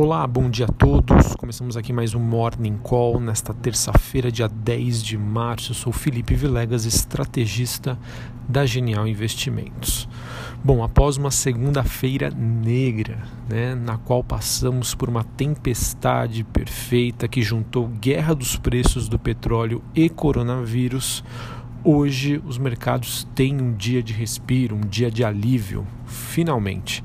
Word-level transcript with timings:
Olá, 0.00 0.24
bom 0.28 0.48
dia 0.48 0.66
a 0.66 0.72
todos. 0.72 1.34
Começamos 1.34 1.76
aqui 1.76 1.92
mais 1.92 2.14
um 2.14 2.20
Morning 2.20 2.78
Call 2.84 3.18
nesta 3.18 3.52
terça-feira, 3.52 4.30
dia 4.30 4.46
10 4.46 5.02
de 5.02 5.18
março. 5.18 5.72
Eu 5.72 5.74
sou 5.74 5.92
Felipe 5.92 6.36
Vilegas, 6.36 6.84
estrategista 6.84 7.98
da 8.48 8.64
Genial 8.64 9.08
Investimentos. 9.08 10.08
Bom, 10.62 10.84
após 10.84 11.16
uma 11.16 11.32
segunda-feira 11.32 12.30
negra, 12.30 13.24
né, 13.50 13.74
na 13.74 13.98
qual 13.98 14.22
passamos 14.22 14.94
por 14.94 15.08
uma 15.08 15.24
tempestade 15.24 16.44
perfeita 16.44 17.26
que 17.26 17.42
juntou 17.42 17.88
guerra 17.88 18.36
dos 18.36 18.54
preços 18.54 19.08
do 19.08 19.18
petróleo 19.18 19.82
e 19.96 20.08
coronavírus, 20.08 21.24
hoje 21.82 22.40
os 22.46 22.56
mercados 22.56 23.26
têm 23.34 23.60
um 23.60 23.74
dia 23.74 24.00
de 24.00 24.12
respiro, 24.12 24.76
um 24.76 24.86
dia 24.88 25.10
de 25.10 25.24
alívio, 25.24 25.84
finalmente. 26.06 27.02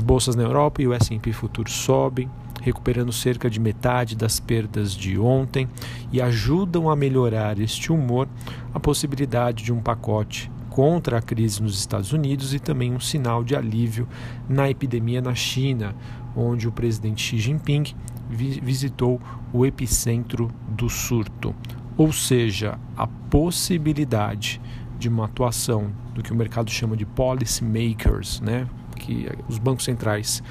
As 0.00 0.02
bolsas 0.02 0.34
na 0.34 0.44
Europa 0.44 0.80
e 0.80 0.86
o 0.86 0.94
S&P 0.94 1.30
futuro 1.30 1.70
sobem, 1.70 2.26
recuperando 2.62 3.12
cerca 3.12 3.50
de 3.50 3.60
metade 3.60 4.16
das 4.16 4.40
perdas 4.40 4.94
de 4.94 5.18
ontem 5.18 5.68
e 6.10 6.22
ajudam 6.22 6.88
a 6.88 6.96
melhorar 6.96 7.60
este 7.60 7.92
humor 7.92 8.26
a 8.72 8.80
possibilidade 8.80 9.62
de 9.62 9.70
um 9.70 9.78
pacote 9.78 10.50
contra 10.70 11.18
a 11.18 11.20
crise 11.20 11.62
nos 11.62 11.78
Estados 11.78 12.14
Unidos 12.14 12.54
e 12.54 12.58
também 12.58 12.94
um 12.94 12.98
sinal 12.98 13.44
de 13.44 13.54
alívio 13.54 14.08
na 14.48 14.70
epidemia 14.70 15.20
na 15.20 15.34
China, 15.34 15.94
onde 16.34 16.66
o 16.66 16.72
presidente 16.72 17.22
Xi 17.22 17.38
Jinping 17.38 17.94
visitou 18.30 19.20
o 19.52 19.66
epicentro 19.66 20.50
do 20.66 20.88
surto. 20.88 21.54
Ou 21.98 22.10
seja, 22.10 22.78
a 22.96 23.06
possibilidade 23.06 24.62
de 24.98 25.10
uma 25.10 25.26
atuação 25.26 25.92
do 26.14 26.22
que 26.22 26.32
o 26.32 26.36
mercado 26.36 26.70
chama 26.70 26.96
de 26.96 27.04
policy 27.04 27.62
makers, 27.62 28.40
né? 28.40 28.66
Que 29.00 29.28
os 29.48 29.58
bancos 29.58 29.84
centrais 29.84 30.42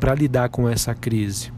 para 0.00 0.14
lidar 0.14 0.48
com 0.48 0.68
essa 0.68 0.94
crise, 0.94 1.52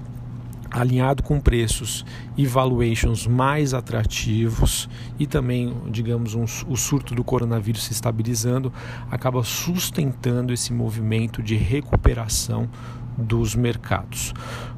alinhado 0.71 1.23
com 1.23 1.41
preços 1.41 2.05
e 2.37 2.47
valuations 2.47 3.27
mais 3.27 3.73
atrativos 3.73 4.89
e 5.19 5.27
também, 5.27 5.75
digamos, 5.89 6.35
um, 6.35 6.45
o 6.69 6.77
surto 6.77 7.15
do 7.15 7.25
coronavírus 7.25 7.85
se 7.85 7.93
estabilizando, 7.93 8.73
acaba 9.11 9.43
sustentando 9.43 10.53
esse 10.53 10.73
movimento 10.73 11.43
de 11.43 11.57
recuperação 11.57 12.69
dos 13.17 13.55
mercados. 13.55 14.33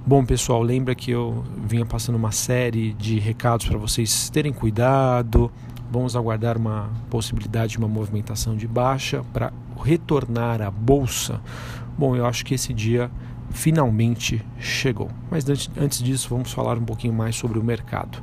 Bom, 0.06 0.24
pessoal, 0.24 0.62
lembra 0.62 0.94
que 0.94 1.10
eu 1.10 1.44
vinha 1.64 1.86
passando 1.86 2.16
uma 2.16 2.32
série 2.32 2.92
de 2.94 3.18
recados 3.18 3.66
para 3.66 3.78
vocês 3.78 4.30
terem 4.30 4.52
cuidado, 4.52 5.50
Vamos 5.92 6.16
aguardar 6.16 6.56
uma 6.56 6.88
possibilidade 7.10 7.72
de 7.72 7.78
uma 7.78 7.86
movimentação 7.86 8.56
de 8.56 8.66
baixa 8.66 9.22
para 9.30 9.52
retornar 9.82 10.62
à 10.62 10.70
bolsa. 10.70 11.40
Bom, 11.98 12.16
eu 12.16 12.24
acho 12.24 12.44
que 12.44 12.54
esse 12.54 12.72
dia 12.72 13.10
finalmente 13.52 14.44
chegou. 14.58 15.10
Mas 15.30 15.44
antes 15.76 16.02
disso, 16.02 16.28
vamos 16.30 16.52
falar 16.52 16.78
um 16.78 16.84
pouquinho 16.84 17.12
mais 17.12 17.36
sobre 17.36 17.58
o 17.58 17.62
mercado. 17.62 18.18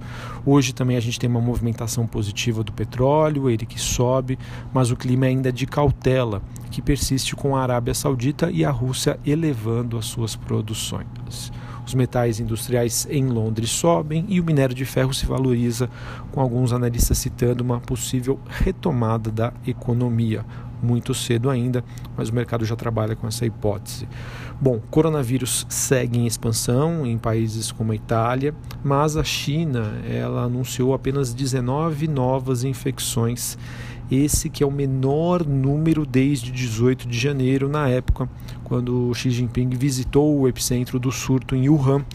Hoje 0.45 0.73
também 0.73 0.97
a 0.97 0.99
gente 0.99 1.19
tem 1.19 1.29
uma 1.29 1.41
movimentação 1.41 2.07
positiva 2.07 2.63
do 2.63 2.71
petróleo, 2.71 3.49
ele 3.49 3.65
que 3.65 3.79
sobe, 3.79 4.37
mas 4.73 4.91
o 4.91 4.95
clima 4.95 5.27
é 5.27 5.29
ainda 5.29 5.51
de 5.51 5.65
cautela, 5.65 6.41
que 6.71 6.81
persiste 6.81 7.35
com 7.35 7.55
a 7.55 7.61
Arábia 7.61 7.93
Saudita 7.93 8.49
e 8.51 8.65
a 8.65 8.71
Rússia 8.71 9.19
elevando 9.25 9.97
as 9.97 10.05
suas 10.05 10.35
produções. 10.35 11.51
Os 11.85 11.95
metais 11.95 12.39
industriais 12.39 13.07
em 13.09 13.25
Londres 13.25 13.71
sobem 13.71 14.23
e 14.29 14.39
o 14.39 14.43
minério 14.43 14.75
de 14.75 14.85
ferro 14.85 15.11
se 15.11 15.25
valoriza, 15.25 15.89
com 16.31 16.39
alguns 16.39 16.71
analistas 16.71 17.17
citando 17.17 17.63
uma 17.63 17.79
possível 17.79 18.39
retomada 18.47 19.31
da 19.31 19.53
economia. 19.65 20.45
Muito 20.81 21.13
cedo 21.13 21.49
ainda, 21.49 21.83
mas 22.15 22.29
o 22.29 22.33
mercado 22.33 22.65
já 22.65 22.75
trabalha 22.75 23.15
com 23.15 23.27
essa 23.27 23.45
hipótese. 23.45 24.07
Bom, 24.61 24.79
coronavírus 24.89 25.65
segue 25.69 26.19
em 26.19 26.25
expansão 26.25 27.05
em 27.05 27.17
países 27.17 27.71
como 27.71 27.91
a 27.91 27.95
Itália, 27.95 28.53
mas 28.83 29.17
a 29.17 29.23
China 29.23 29.93
ela 30.07 30.43
anunciou 30.43 30.93
apenas 30.93 31.33
19 31.33 32.07
novas 32.07 32.63
infecções 32.63 33.57
esse 34.11 34.49
que 34.49 34.63
é 34.63 34.65
o 34.65 34.71
menor 34.71 35.45
número 35.45 36.05
desde 36.05 36.51
18 36.51 37.07
de 37.07 37.17
janeiro, 37.17 37.69
na 37.69 37.87
época 37.87 38.27
quando 38.63 39.13
Xi 39.13 39.31
Jinping 39.31 39.69
visitou 39.69 40.39
o 40.39 40.47
epicentro 40.47 40.99
do 40.99 41.11
surto 41.11 41.55
em 41.55 41.69
Wuhan, 41.69 42.05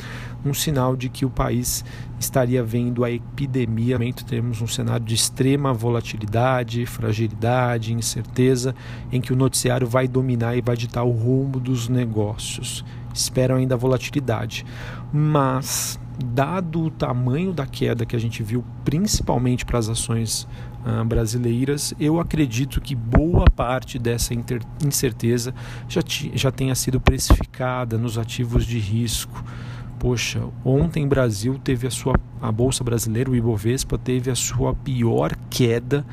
um 0.45 0.53
sinal 0.53 0.97
de 0.97 1.09
que 1.09 1.25
o 1.25 1.31
país 1.31 1.85
estaria 2.19 2.63
vendo 2.63 3.05
a 3.05 3.11
epidemia. 3.11 3.99
Temos 4.27 4.61
um 4.61 4.67
cenário 4.67 5.05
de 5.05 5.15
extrema 5.15 5.73
volatilidade, 5.73 6.85
fragilidade, 6.87 7.93
incerteza, 7.93 8.75
em 9.11 9.21
que 9.21 9.33
o 9.33 9.37
noticiário 9.37 9.87
vai 9.87 10.07
dominar 10.07 10.57
e 10.57 10.61
vai 10.61 10.77
ditar 10.77 11.05
o 11.05 11.11
rumo 11.11 11.59
dos 11.59 11.89
negócios. 11.89 12.85
Esperam 13.13 13.57
ainda 13.57 13.75
a 13.75 13.79
volatilidade, 13.79 14.67
mas 15.13 15.99
dado 16.23 16.83
o 16.83 16.91
tamanho 16.91 17.53
da 17.53 17.67
queda 17.67 18.07
que 18.07 18.15
a 18.15 18.19
gente 18.19 18.43
viu, 18.43 18.65
principalmente 18.85 19.65
para 19.65 19.79
as 19.79 19.89
ações 19.89 20.47
uh, 20.85 21.05
brasileiras, 21.05 21.95
eu 21.99 22.21
acredito 22.21 22.81
que 22.81 22.95
boa 22.95 23.47
parte 23.51 23.99
dessa 23.99 24.33
incerteza 24.85 25.55
já, 25.89 26.01
já 26.35 26.51
tenha 26.51 26.75
sido 26.75 27.01
precificada 27.01 27.99
nos 27.99 28.19
ativos 28.19 28.65
de 28.65 28.79
risco. 28.79 29.45
Poxa, 29.99 30.43
ontem 30.65 31.09
Brasil 31.09 31.59
teve 31.63 31.87
a 31.87 31.91
sua 31.91 32.15
a 32.41 32.53
bolsa 32.53 32.85
brasileira, 32.85 33.31
o 33.31 33.37
Ibovespa 33.37 33.97
teve 33.97 34.31
a 34.31 34.35
sua 34.35 34.75
pior 34.75 35.35
queda 35.49 36.05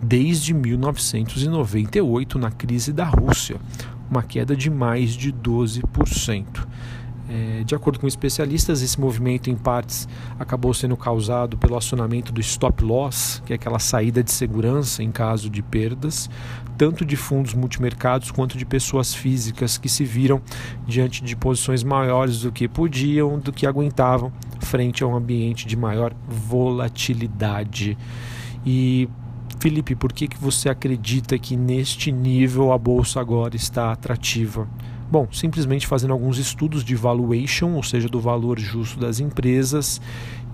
desde 0.00 0.54
1998 0.54 2.38
na 2.38 2.52
crise 2.52 2.92
da 2.92 3.04
Rússia, 3.04 3.56
uma 4.08 4.22
queda 4.22 4.54
de 4.54 4.70
mais 4.70 5.14
de 5.14 5.32
12%. 5.32 6.68
É, 7.32 7.62
de 7.62 7.76
acordo 7.76 8.00
com 8.00 8.08
especialistas, 8.08 8.82
esse 8.82 9.00
movimento 9.00 9.48
em 9.48 9.54
partes 9.54 10.08
acabou 10.36 10.74
sendo 10.74 10.96
causado 10.96 11.56
pelo 11.56 11.76
acionamento 11.76 12.32
do 12.32 12.40
stop 12.40 12.82
loss, 12.82 13.40
que 13.46 13.52
é 13.52 13.56
aquela 13.56 13.78
saída 13.78 14.20
de 14.20 14.32
segurança 14.32 15.00
em 15.00 15.12
caso 15.12 15.48
de 15.48 15.62
perdas, 15.62 16.28
tanto 16.76 17.04
de 17.04 17.14
fundos 17.14 17.54
multimercados 17.54 18.32
quanto 18.32 18.58
de 18.58 18.66
pessoas 18.66 19.14
físicas 19.14 19.78
que 19.78 19.88
se 19.88 20.04
viram 20.04 20.42
diante 20.88 21.22
de 21.22 21.36
posições 21.36 21.84
maiores 21.84 22.40
do 22.40 22.50
que 22.50 22.66
podiam, 22.66 23.38
do 23.38 23.52
que 23.52 23.64
aguentavam, 23.64 24.32
frente 24.58 25.04
a 25.04 25.06
um 25.06 25.14
ambiente 25.14 25.68
de 25.68 25.76
maior 25.76 26.12
volatilidade. 26.26 27.96
E 28.66 29.08
Felipe, 29.60 29.94
por 29.94 30.12
que, 30.12 30.26
que 30.26 30.38
você 30.38 30.68
acredita 30.68 31.38
que 31.38 31.56
neste 31.56 32.10
nível 32.10 32.72
a 32.72 32.78
bolsa 32.78 33.20
agora 33.20 33.54
está 33.54 33.92
atrativa? 33.92 34.66
Bom, 35.10 35.26
simplesmente 35.32 35.88
fazendo 35.88 36.12
alguns 36.12 36.38
estudos 36.38 36.84
de 36.84 36.94
valuation, 36.94 37.72
ou 37.72 37.82
seja, 37.82 38.08
do 38.08 38.20
valor 38.20 38.60
justo 38.60 39.00
das 39.00 39.18
empresas, 39.18 40.00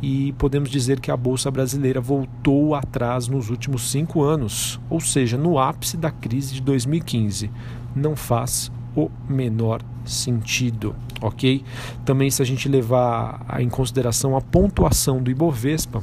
e 0.00 0.32
podemos 0.38 0.70
dizer 0.70 0.98
que 0.98 1.10
a 1.10 1.16
Bolsa 1.16 1.50
Brasileira 1.50 2.00
voltou 2.00 2.74
atrás 2.74 3.28
nos 3.28 3.50
últimos 3.50 3.90
cinco 3.90 4.22
anos, 4.22 4.80
ou 4.88 4.98
seja, 4.98 5.36
no 5.36 5.58
ápice 5.58 5.98
da 5.98 6.10
crise 6.10 6.54
de 6.54 6.62
2015. 6.62 7.50
Não 7.94 8.16
faz 8.16 8.72
o 8.96 9.10
menor 9.28 9.82
sentido, 10.06 10.96
ok? 11.20 11.62
Também, 12.02 12.30
se 12.30 12.40
a 12.40 12.44
gente 12.46 12.66
levar 12.66 13.44
em 13.60 13.68
consideração 13.68 14.34
a 14.34 14.40
pontuação 14.40 15.22
do 15.22 15.30
Ibovespa, 15.30 16.02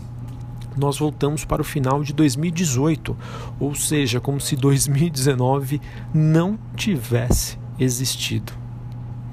nós 0.77 0.99
voltamos 0.99 1.43
para 1.43 1.61
o 1.61 1.65
final 1.65 2.03
de 2.03 2.13
2018, 2.13 3.17
ou 3.59 3.73
seja, 3.73 4.19
como 4.19 4.39
se 4.39 4.55
2019 4.55 5.81
não 6.13 6.57
tivesse 6.75 7.62
existido. 7.79 8.53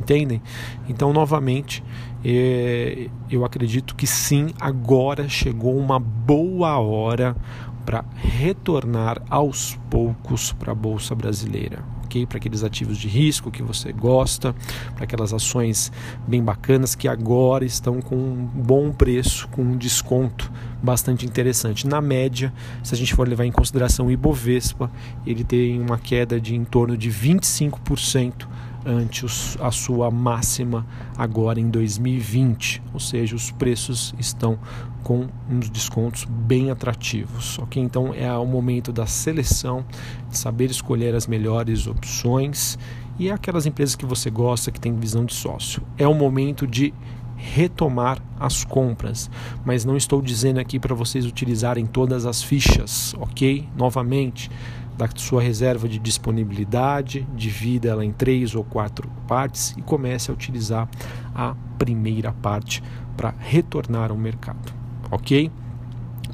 Entendem? 0.00 0.40
Então, 0.88 1.12
novamente, 1.12 1.82
é, 2.24 3.08
eu 3.30 3.44
acredito 3.44 3.94
que 3.94 4.06
sim, 4.06 4.48
agora 4.58 5.28
chegou 5.28 5.76
uma 5.76 5.98
boa 5.98 6.78
hora 6.78 7.36
para 7.84 8.04
retornar 8.14 9.20
aos 9.28 9.78
poucos 9.90 10.52
para 10.52 10.72
a 10.72 10.74
Bolsa 10.74 11.14
Brasileira. 11.14 11.82
ok? 12.04 12.26
Para 12.26 12.38
aqueles 12.38 12.62
ativos 12.62 12.98
de 12.98 13.08
risco 13.08 13.50
que 13.50 13.62
você 13.62 13.92
gosta, 13.92 14.54
para 14.94 15.04
aquelas 15.04 15.32
ações 15.32 15.92
bem 16.26 16.42
bacanas 16.42 16.94
que 16.94 17.08
agora 17.08 17.64
estão 17.64 18.00
com 18.00 18.16
um 18.16 18.46
bom 18.46 18.92
preço, 18.92 19.48
com 19.48 19.62
um 19.62 19.76
desconto 19.76 20.49
bastante 20.82 21.26
interessante. 21.26 21.86
Na 21.86 22.00
média, 22.00 22.52
se 22.82 22.94
a 22.94 22.96
gente 22.98 23.14
for 23.14 23.28
levar 23.28 23.44
em 23.44 23.52
consideração 23.52 24.06
o 24.06 24.10
Ibovespa, 24.10 24.90
ele 25.26 25.44
tem 25.44 25.80
uma 25.80 25.98
queda 25.98 26.40
de 26.40 26.54
em 26.54 26.64
torno 26.64 26.96
de 26.96 27.10
25% 27.10 28.46
ante 28.84 29.26
a 29.60 29.70
sua 29.70 30.10
máxima 30.10 30.86
agora 31.16 31.60
em 31.60 31.68
2020, 31.68 32.82
ou 32.94 33.00
seja, 33.00 33.36
os 33.36 33.50
preços 33.50 34.14
estão 34.18 34.58
com 35.02 35.26
uns 35.50 35.68
descontos 35.68 36.24
bem 36.24 36.70
atrativos, 36.70 37.58
ok? 37.58 37.82
Então 37.82 38.14
é 38.14 38.32
o 38.32 38.46
momento 38.46 38.92
da 38.92 39.06
seleção, 39.06 39.84
de 40.30 40.38
saber 40.38 40.70
escolher 40.70 41.14
as 41.14 41.26
melhores 41.26 41.86
opções 41.86 42.78
e 43.18 43.30
aquelas 43.30 43.66
empresas 43.66 43.94
que 43.94 44.06
você 44.06 44.30
gosta, 44.30 44.70
que 44.70 44.80
tem 44.80 44.94
visão 44.94 45.24
de 45.24 45.34
sócio. 45.34 45.82
É 45.98 46.08
o 46.08 46.14
momento 46.14 46.66
de 46.66 46.94
retomar 47.40 48.22
as 48.38 48.64
compras, 48.64 49.30
mas 49.64 49.84
não 49.84 49.96
estou 49.96 50.20
dizendo 50.20 50.60
aqui 50.60 50.78
para 50.78 50.94
vocês 50.94 51.24
utilizarem 51.24 51.86
todas 51.86 52.26
as 52.26 52.42
fichas, 52.42 53.14
ok? 53.18 53.66
Novamente, 53.76 54.50
da 54.96 55.08
sua 55.16 55.40
reserva 55.40 55.88
de 55.88 55.98
disponibilidade, 55.98 57.26
divida 57.34 57.88
ela 57.88 58.04
em 58.04 58.12
três 58.12 58.54
ou 58.54 58.62
quatro 58.62 59.08
partes 59.26 59.74
e 59.76 59.82
comece 59.82 60.30
a 60.30 60.34
utilizar 60.34 60.88
a 61.34 61.54
primeira 61.78 62.32
parte 62.32 62.82
para 63.16 63.34
retornar 63.38 64.10
ao 64.10 64.16
mercado, 64.16 64.72
ok? 65.10 65.50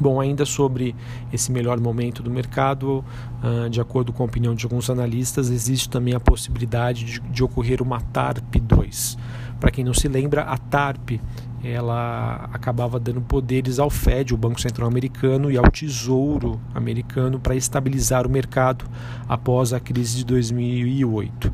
Bom, 0.00 0.20
ainda 0.20 0.44
sobre 0.44 0.94
esse 1.32 1.50
melhor 1.50 1.80
momento 1.80 2.22
do 2.22 2.30
mercado, 2.30 3.04
uh, 3.42 3.68
de 3.70 3.80
acordo 3.80 4.12
com 4.12 4.22
a 4.22 4.26
opinião 4.26 4.54
de 4.54 4.64
alguns 4.64 4.90
analistas, 4.90 5.50
existe 5.50 5.88
também 5.88 6.14
a 6.14 6.20
possibilidade 6.20 7.04
de, 7.04 7.20
de 7.20 7.42
ocorrer 7.42 7.82
uma 7.82 8.00
TARP 8.00 8.56
2. 8.56 9.18
Para 9.58 9.70
quem 9.70 9.84
não 9.84 9.94
se 9.94 10.06
lembra, 10.06 10.42
a 10.42 10.58
TARP 10.58 11.18
ela 11.64 12.48
acabava 12.52 13.00
dando 13.00 13.20
poderes 13.20 13.78
ao 13.78 13.90
Fed, 13.90 14.34
o 14.34 14.36
Banco 14.36 14.60
Central 14.60 14.86
Americano, 14.86 15.50
e 15.50 15.56
ao 15.56 15.68
Tesouro 15.70 16.60
Americano 16.74 17.40
para 17.40 17.56
estabilizar 17.56 18.26
o 18.26 18.30
mercado 18.30 18.84
após 19.28 19.72
a 19.72 19.80
crise 19.80 20.18
de 20.18 20.24
2008. 20.24 21.52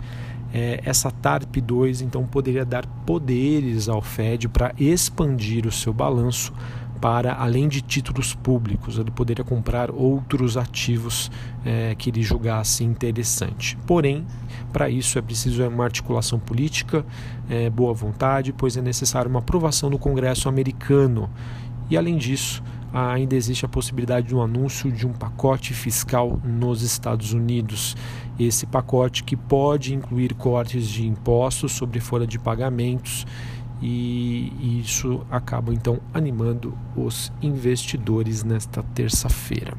É, 0.54 0.82
essa 0.84 1.10
TARP 1.10 1.56
2 1.56 2.02
então 2.02 2.26
poderia 2.26 2.64
dar 2.64 2.84
poderes 3.06 3.88
ao 3.88 4.02
Fed 4.02 4.48
para 4.48 4.74
expandir 4.78 5.66
o 5.66 5.72
seu 5.72 5.94
balanço 5.94 6.52
para, 7.02 7.34
além 7.34 7.68
de 7.68 7.80
títulos 7.82 8.32
públicos, 8.32 8.96
ele 8.96 9.10
poderia 9.10 9.44
comprar 9.44 9.90
outros 9.90 10.56
ativos 10.56 11.32
é, 11.66 11.96
que 11.96 12.08
ele 12.08 12.22
julgasse 12.22 12.84
interessante. 12.84 13.76
Porém, 13.88 14.24
para 14.72 14.88
isso 14.88 15.18
é 15.18 15.22
preciso 15.22 15.66
uma 15.66 15.82
articulação 15.82 16.38
política, 16.38 17.04
é, 17.50 17.68
boa 17.68 17.92
vontade, 17.92 18.52
pois 18.52 18.76
é 18.76 18.80
necessário 18.80 19.28
uma 19.28 19.40
aprovação 19.40 19.90
do 19.90 19.98
Congresso 19.98 20.48
americano. 20.48 21.28
E, 21.90 21.96
além 21.96 22.16
disso, 22.16 22.62
ainda 22.92 23.34
existe 23.34 23.64
a 23.64 23.68
possibilidade 23.68 24.28
de 24.28 24.36
um 24.36 24.40
anúncio 24.40 24.92
de 24.92 25.04
um 25.04 25.12
pacote 25.12 25.74
fiscal 25.74 26.38
nos 26.44 26.82
Estados 26.82 27.32
Unidos. 27.32 27.96
Esse 28.38 28.64
pacote 28.64 29.24
que 29.24 29.36
pode 29.36 29.92
incluir 29.92 30.34
cortes 30.34 30.86
de 30.86 31.04
impostos 31.04 31.72
sobre 31.72 31.98
folha 31.98 32.28
de 32.28 32.38
pagamentos 32.38 33.26
e 33.82 34.80
isso 34.80 35.26
acaba 35.28 35.74
então 35.74 35.98
animando 36.14 36.72
os 36.96 37.32
investidores 37.42 38.44
nesta 38.44 38.82
terça-feira. 38.82 39.76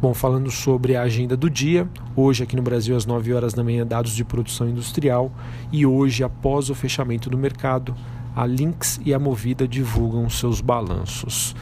Bom, 0.00 0.14
falando 0.14 0.50
sobre 0.50 0.96
a 0.96 1.02
agenda 1.02 1.36
do 1.36 1.50
dia, 1.50 1.88
hoje 2.16 2.42
aqui 2.42 2.56
no 2.56 2.62
Brasil 2.62 2.96
às 2.96 3.04
9 3.04 3.34
horas 3.34 3.52
da 3.52 3.62
manhã 3.62 3.86
dados 3.86 4.14
de 4.14 4.24
produção 4.24 4.68
industrial 4.68 5.30
e 5.70 5.84
hoje 5.84 6.24
após 6.24 6.70
o 6.70 6.74
fechamento 6.74 7.28
do 7.28 7.36
mercado, 7.36 7.94
a 8.34 8.46
Lynx 8.46 9.00
e 9.04 9.14
a 9.14 9.18
Movida 9.18 9.68
divulgam 9.68 10.28
seus 10.28 10.60
balanços. 10.60 11.54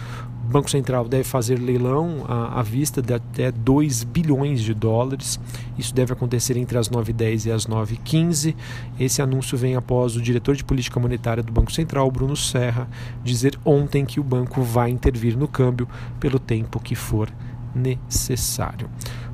Banco 0.52 0.70
Central 0.70 1.08
deve 1.08 1.24
fazer 1.24 1.58
leilão 1.58 2.26
à, 2.28 2.60
à 2.60 2.62
vista 2.62 3.00
de 3.00 3.14
até 3.14 3.50
2 3.50 4.04
bilhões 4.04 4.60
de 4.60 4.74
dólares. 4.74 5.40
Isso 5.78 5.94
deve 5.94 6.12
acontecer 6.12 6.58
entre 6.58 6.76
as 6.76 6.90
9h10 6.90 7.46
e 7.46 7.50
as 7.50 7.66
9h15. 7.66 8.54
Esse 9.00 9.22
anúncio 9.22 9.56
vem 9.56 9.76
após 9.76 10.14
o 10.14 10.20
diretor 10.20 10.54
de 10.54 10.62
política 10.62 11.00
monetária 11.00 11.42
do 11.42 11.50
Banco 11.50 11.72
Central, 11.72 12.10
Bruno 12.10 12.36
Serra, 12.36 12.86
dizer 13.24 13.58
ontem 13.64 14.04
que 14.04 14.20
o 14.20 14.22
banco 14.22 14.60
vai 14.60 14.90
intervir 14.90 15.38
no 15.38 15.48
câmbio 15.48 15.88
pelo 16.20 16.38
tempo 16.38 16.78
que 16.78 16.94
for 16.94 17.30
necessário. 17.74 18.90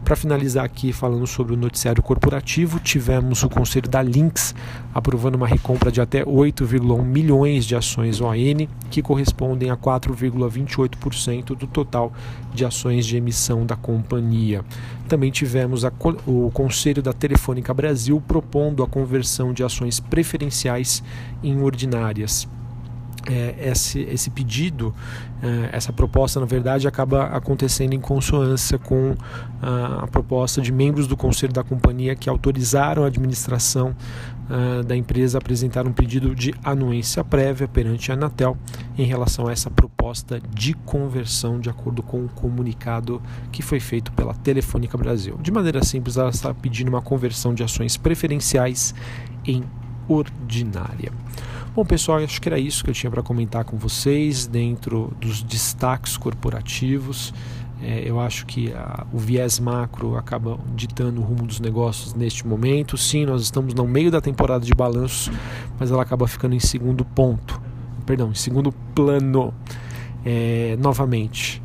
Para 0.09 0.17
finalizar 0.17 0.65
aqui 0.65 0.91
falando 0.91 1.27
sobre 1.27 1.53
o 1.53 1.57
noticiário 1.57 2.03
corporativo, 2.03 2.81
tivemos 2.81 3.43
o 3.43 3.49
conselho 3.51 3.91
da 3.91 4.01
Lynx 4.01 4.55
aprovando 4.95 5.35
uma 5.35 5.47
recompra 5.47 5.93
de 5.93 6.01
até 6.01 6.25
8,1 6.25 7.05
milhões 7.05 7.67
de 7.67 7.77
ações 7.77 8.19
ON, 8.19 8.67
que 8.91 9.03
correspondem 9.03 9.69
a 9.69 9.77
4,28% 9.77 11.55
do 11.55 11.67
total 11.67 12.11
de 12.55 12.65
ações 12.65 13.05
de 13.05 13.19
emissão 13.19 13.67
da 13.67 13.77
companhia. 13.77 14.65
Também 15.07 15.31
tivemos 15.31 15.85
a, 15.85 15.93
o 16.27 16.51
conselho 16.55 17.03
da 17.03 17.13
Telefônica 17.13 17.75
Brasil 17.75 18.19
propondo 18.27 18.83
a 18.83 18.89
conversão 18.89 19.53
de 19.53 19.63
ações 19.63 20.01
preferenciais 20.01 21.03
em 21.43 21.61
ordinárias 21.61 22.49
é, 23.29 23.71
esse, 23.71 24.01
esse 24.01 24.31
pedido, 24.31 24.95
é, 25.43 25.71
essa 25.73 25.93
proposta, 25.93 26.41
na 26.41 26.47
verdade, 26.47 26.89
acaba 26.89 27.25
acontecendo 27.27 27.93
em 27.93 28.01
consonância 28.01 28.79
com 28.79 29.15
a, 29.61 30.05
a, 30.05 30.07
proposta 30.07 30.61
de 30.61 30.73
membros 30.73 31.07
do 31.07 31.17
conselho 31.17 31.53
da 31.53 31.63
companhia 31.63 32.17
que 32.17 32.29
autorizaram 32.29 33.05
a 33.05 33.07
administração 33.07 33.95
uh, 34.49 34.83
da 34.83 34.97
empresa 34.97 35.39
a 35.39 35.41
apresentar 35.41 35.87
um 35.87 35.93
pedido 35.93 36.35
de 36.35 36.55
anuência 36.65 37.23
prévia 37.23 37.69
perante 37.69 38.11
a 38.11 38.15
Anatel 38.15 38.57
em 38.97 39.05
relação 39.05 39.47
a 39.47 39.53
essa 39.53 39.71
proposta 39.71 40.41
de 40.55 40.75
conversão, 40.75 41.61
de 41.61 41.69
acordo 41.69 42.03
com 42.03 42.25
o 42.25 42.29
comunicado 42.29 43.21
que 43.53 43.63
foi 43.63 43.81
feito 43.81 44.11
pela 44.13 44.35
Telefônica 44.35 44.97
Brasil. 44.97 45.39
De 45.43 45.51
maneira 45.51 45.85
simples, 45.85 46.17
ela 46.17 46.31
está 46.31 46.55
pedindo 46.55 46.89
uma 46.89 47.03
conversão 47.03 47.55
de 47.55 47.63
ações 47.63 47.97
preferenciais 47.97 48.95
em 49.45 49.63
ordinária. 50.09 51.13
Bom, 51.79 51.85
pessoal, 51.85 52.19
acho 52.19 52.41
que 52.41 52.49
era 52.49 52.59
isso 52.59 52.83
que 52.83 52.91
eu 52.91 52.95
tinha 52.95 53.09
para 53.09 53.23
comentar 53.23 53.65
com 53.65 53.77
vocês 53.77 54.49
dentro 54.49 55.17
dos 55.21 55.45
destaques 55.45 56.17
corporativos. 56.17 57.33
É, 57.81 58.03
eu 58.05 58.19
acho 58.19 58.47
que 58.47 58.73
a, 58.73 59.07
o 59.13 59.17
viés 59.17 59.61
macro 59.61 60.17
acaba 60.17 60.59
ditando 60.75 61.21
o 61.21 61.25
rumo 61.25 61.47
dos 61.47 61.61
negócios 61.61 62.15
neste 62.15 62.45
momento. 62.45 62.97
Sim, 62.97 63.27
nós 63.27 63.43
estamos 63.43 63.75
no 63.75 63.87
meio 63.87 64.11
da 64.11 64.21
temporada 64.21 64.65
de 64.65 64.75
balanços, 64.75 65.31
mas 65.79 65.93
ela 65.93 66.03
acaba 66.03 66.27
ficando 66.27 66.57
em 66.57 66.59
segundo 66.59 67.05
ponto, 67.05 67.63
perdão, 68.05 68.33
em 68.33 68.35
segundo 68.35 68.73
plano. 68.93 69.55
É, 70.25 70.77
novamente, 70.81 71.63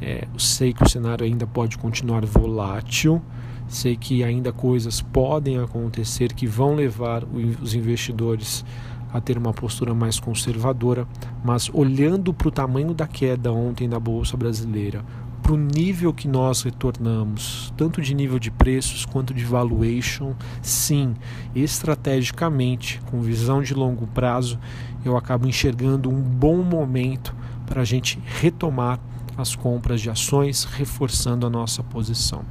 é, 0.00 0.28
sei 0.38 0.72
que 0.72 0.84
o 0.84 0.88
cenário 0.88 1.26
ainda 1.26 1.44
pode 1.44 1.76
continuar 1.76 2.24
volátil. 2.24 3.20
Sei 3.66 3.96
que 3.96 4.22
ainda 4.22 4.52
coisas 4.52 5.02
podem 5.02 5.58
acontecer 5.58 6.32
que 6.32 6.46
vão 6.46 6.76
levar 6.76 7.24
os 7.60 7.74
investidores 7.74 8.64
a 9.12 9.20
ter 9.20 9.38
uma 9.38 9.52
postura 9.52 9.94
mais 9.94 10.18
conservadora, 10.18 11.06
mas 11.44 11.70
olhando 11.72 12.34
para 12.34 12.48
o 12.48 12.50
tamanho 12.50 12.92
da 12.92 13.06
queda 13.06 13.52
ontem 13.52 13.88
da 13.88 13.98
Bolsa 13.98 14.36
Brasileira, 14.36 15.04
para 15.42 15.52
o 15.52 15.56
nível 15.56 16.12
que 16.12 16.26
nós 16.26 16.62
retornamos, 16.62 17.72
tanto 17.76 18.02
de 18.02 18.14
nível 18.14 18.38
de 18.38 18.50
preços 18.50 19.04
quanto 19.04 19.32
de 19.32 19.44
valuation, 19.44 20.34
sim, 20.60 21.14
estrategicamente, 21.54 23.00
com 23.10 23.20
visão 23.20 23.62
de 23.62 23.72
longo 23.72 24.08
prazo, 24.08 24.58
eu 25.04 25.16
acabo 25.16 25.46
enxergando 25.46 26.10
um 26.10 26.20
bom 26.20 26.64
momento 26.64 27.32
para 27.64 27.82
a 27.82 27.84
gente 27.84 28.18
retomar 28.40 28.98
as 29.38 29.54
compras 29.54 30.00
de 30.00 30.10
ações, 30.10 30.64
reforçando 30.64 31.46
a 31.46 31.50
nossa 31.50 31.80
posição. 31.80 32.42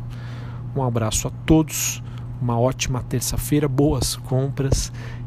Um 0.73 0.81
abraço 0.81 1.27
a 1.27 1.31
todos, 1.45 2.01
uma 2.41 2.57
ótima 2.57 3.01
terça-feira, 3.01 3.67
boas 3.67 4.15
compras 4.15 4.91